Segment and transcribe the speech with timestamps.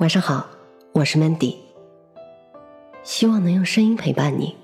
[0.00, 0.48] 晚上好，
[0.92, 1.56] 我是 Mandy。
[3.02, 4.56] 希望能用声音陪伴你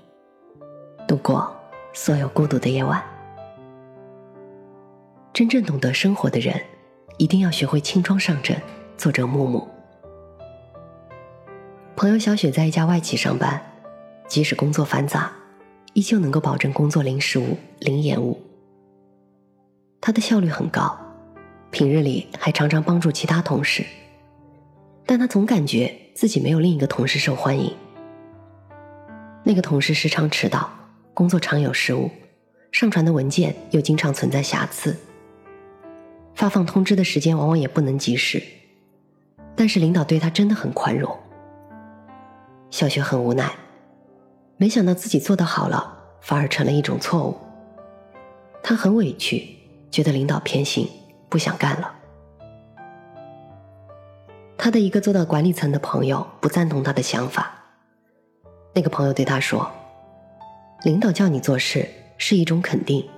[1.06, 1.54] 度过
[1.92, 3.04] 所有孤独的夜晚。
[5.34, 6.58] 真正懂得生活的人，
[7.18, 8.58] 一定要学会轻装上阵。
[8.96, 9.68] 作者木木。
[11.96, 13.60] 朋友小雪在一家外企上班，
[14.26, 15.30] 即使工作繁杂，
[15.92, 18.40] 依旧能够保证工作零失误、零延误。
[20.00, 20.98] 她的效率很高，
[21.70, 23.84] 平日里还常常帮助其他同事。
[25.06, 27.72] 但他总感觉自己没有另一个同事受欢迎。
[29.44, 30.68] 那个同事时常迟到，
[31.14, 32.10] 工作常有失误，
[32.72, 34.96] 上传的文件又经常存在瑕疵，
[36.34, 38.42] 发放通知的时间往往也不能及时。
[39.54, 41.16] 但是领导对他真的很宽容。
[42.70, 43.50] 小雪很无奈，
[44.56, 47.36] 没想到自己做得好了，反而成了一种错误。
[48.62, 49.56] 她很委屈，
[49.90, 50.88] 觉得领导偏心，
[51.28, 51.95] 不想干了。
[54.66, 57.54] 他的一个做到管理层的朋友不赞同他的想法。
[58.74, 59.70] 那个朋友对他说
[60.82, 63.08] ：“领导叫你做事是一种肯定，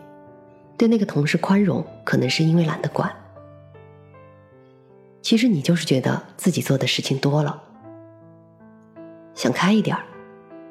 [0.76, 3.10] 对那个同事宽容，可能是因为懒得管。
[5.22, 7.62] 其实你就是觉得自己做的事情多了，
[9.34, 10.04] 想开一点儿，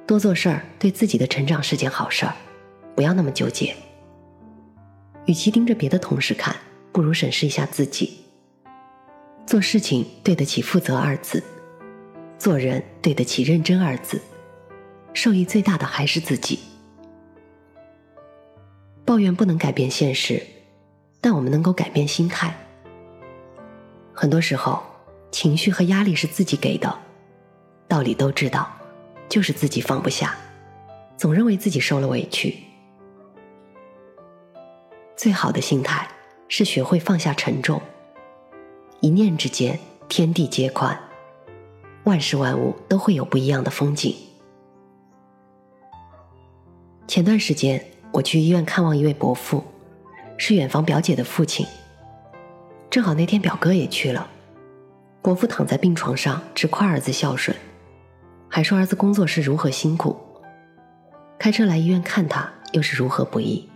[0.06, 2.36] 多做事儿对自己的成长是件好事儿，
[2.96, 3.76] 不要那么纠结。
[5.26, 6.56] 与其盯着别的同事看，
[6.92, 8.26] 不如审视一下自己。”
[9.48, 11.42] 做事情对得起“负责”二字，
[12.38, 14.22] 做人对得起“认真”二字，
[15.14, 16.60] 受益最大的还是自己。
[19.06, 20.46] 抱怨不能改变现实，
[21.22, 22.54] 但我们能够改变心态。
[24.14, 24.84] 很多时候，
[25.32, 26.94] 情绪和压力是自己给的，
[27.88, 28.70] 道理都知道，
[29.30, 30.36] 就是自己放不下，
[31.16, 32.54] 总认为自己受了委屈。
[35.16, 36.06] 最好的心态
[36.50, 37.82] 是学会放下沉重。
[39.00, 41.00] 一念之间，天地皆宽，
[42.06, 44.16] 万事万物都会有不一样的风景。
[47.08, 49.64] 前段时间，我去医院看望一位伯父，
[50.36, 51.64] 是远房表姐的父亲。
[52.90, 54.28] 正好那天表哥也去了。
[55.22, 57.56] 伯父躺在病床上，只夸儿子孝顺，
[58.50, 60.18] 还说儿子工作是如何辛苦，
[61.38, 63.70] 开车来医院看他又是如何不易，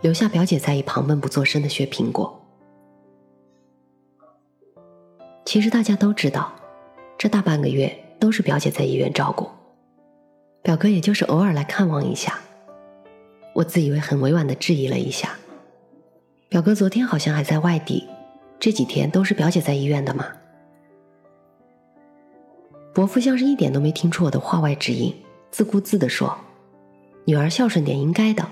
[0.00, 2.45] 留下表姐在一旁闷不作声的削苹果。
[5.46, 6.52] 其实大家都知道，
[7.16, 9.48] 这大半个月都是表姐在医院照顾，
[10.60, 12.40] 表哥也就是偶尔来看望一下。
[13.54, 15.36] 我自以为很委婉的质疑了一下，
[16.48, 18.08] 表哥昨天好像还在外地，
[18.58, 20.26] 这几天都是表姐在医院的吗？
[22.92, 25.14] 伯父像是一点都没听出我的话外之音，
[25.52, 26.36] 自顾自的说
[27.24, 28.44] ：“女儿孝顺点应该的，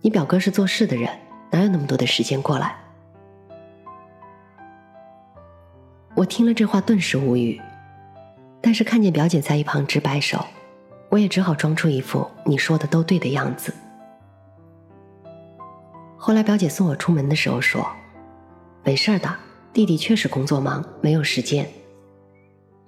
[0.00, 1.08] 你表哥是做事的人，
[1.52, 2.74] 哪有那么多的时间过来？”
[6.20, 7.58] 我听了这话，顿时无语。
[8.60, 10.44] 但是看见表姐在一旁直摆手，
[11.08, 13.72] 我也只好装出一副你说的都对的样子。
[16.18, 17.90] 后来表姐送我出门的时候说
[18.84, 19.34] ：“没事的，
[19.72, 21.66] 弟弟确实工作忙，没有时间。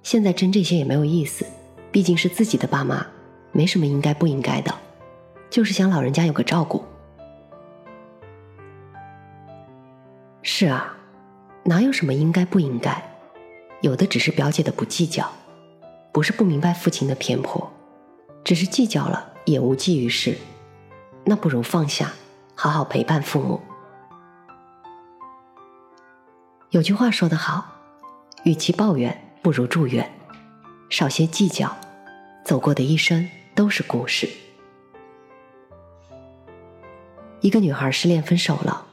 [0.03, 1.43] 现在争这些也没有意思，
[1.91, 3.03] 毕竟是自己的爸妈，
[3.51, 4.71] 没什么应该不应该的，
[5.49, 6.83] 就是想老人家有个照顾。”
[10.43, 10.95] 是啊，
[11.63, 13.03] 哪有什么应该不应该？
[13.83, 15.29] 有的只是表姐的不计较，
[16.13, 17.69] 不是不明白父亲的偏颇，
[18.41, 20.37] 只是计较了也无济于事。
[21.25, 22.13] 那不如放下，
[22.55, 23.59] 好好陪伴父母。
[26.69, 27.65] 有句话说得好，
[28.45, 30.09] 与其抱怨，不如祝愿。
[30.89, 31.75] 少些计较，
[32.45, 34.29] 走过的一生都是故事。
[37.41, 38.85] 一个女孩失恋分手了，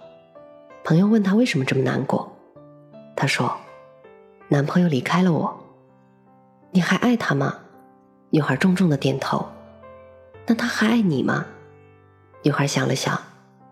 [0.82, 2.36] 朋友问她为什么这么难过，
[3.14, 3.56] 她说。
[4.52, 5.64] 男朋友离开了我，
[6.72, 7.60] 你还爱他吗？
[8.30, 9.46] 女孩重重的点头。
[10.44, 11.46] 那他还爱你吗？
[12.42, 13.16] 女孩想了想，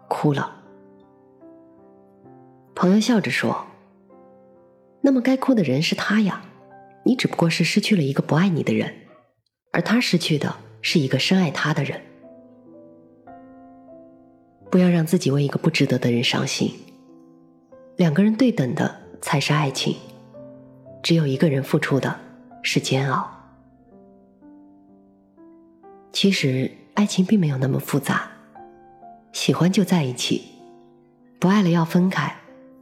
[0.06, 0.62] 哭了。
[2.76, 3.66] 朋友笑着说
[5.02, 6.42] ：“那么该哭的人是他呀，
[7.04, 8.94] 你只不过是失去了一个不爱你的人，
[9.72, 12.00] 而他失去的是一个深爱他的人。
[14.70, 16.72] 不要让自己为一个不值得的人伤心。
[17.96, 19.96] 两个人对等的才是爱情。”
[21.08, 22.20] 只有一个人付出的
[22.62, 23.26] 是煎熬。
[26.12, 28.30] 其实爱情并没有那么复杂，
[29.32, 30.42] 喜欢就在一起，
[31.38, 32.36] 不爱了要分开，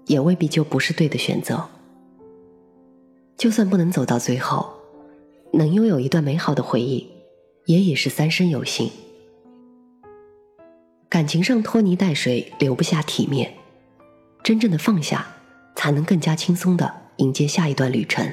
[0.06, 1.68] 也未必就不是对的选择。
[3.36, 4.74] 就算不能走到最后，
[5.52, 7.08] 能拥有一段美好的回忆，
[7.66, 8.90] 也已是三生有幸。
[11.08, 13.54] 感情上拖泥带水，留不下体面，
[14.42, 15.28] 真正的放下，
[15.76, 17.05] 才能更加轻松的。
[17.18, 18.30] 迎接下一段旅程。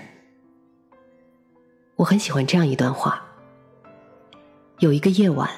[1.95, 3.23] 我很喜欢这样一段话：
[4.79, 5.49] 有一个夜晚，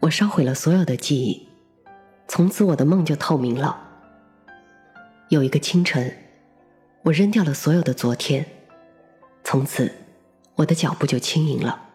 [0.00, 1.48] 我烧毁了所有的记忆，
[2.26, 3.76] 从此我的梦就透明了；
[5.28, 6.12] 有一个清晨，
[7.02, 8.44] 我扔掉了所有的昨天，
[9.44, 9.92] 从此
[10.56, 11.88] 我的脚步就轻盈了。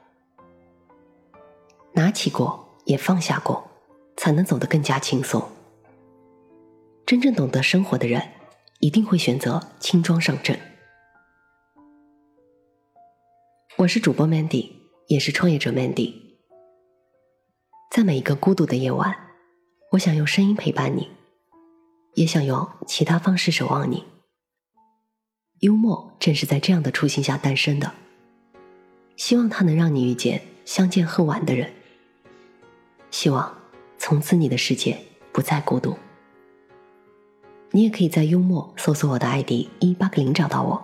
[1.92, 3.70] 拿起过，也放下过，
[4.16, 5.44] 才能走得更加轻松。
[7.06, 8.22] 真正懂得生活的人，
[8.80, 10.60] 一定会选择轻装上阵。
[13.78, 14.72] 我是主播 Mandy，
[15.08, 16.14] 也是创业者 Mandy。
[17.90, 19.16] 在每一个孤独的夜晚，
[19.92, 21.10] 我想用声音陪伴你，
[22.16, 24.04] 也想用其他方式守望你。
[25.62, 27.94] 幽默正是在这样的初心下诞生的，
[29.16, 31.74] 希望它能让你遇见相见恨晚的人。
[33.10, 33.58] 希望
[33.98, 35.00] 从此你的世界
[35.32, 35.98] 不再孤独。
[37.76, 40.82] 你也可以在幽默搜索我的 ID 一八个零找到我。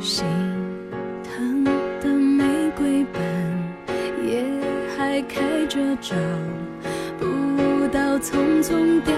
[0.00, 0.26] 心
[1.22, 1.62] 疼
[2.00, 2.42] 的玫
[2.76, 3.22] 瑰瓣
[4.26, 4.42] 也
[4.96, 6.16] 还开着，找
[7.20, 9.14] 不到匆匆掉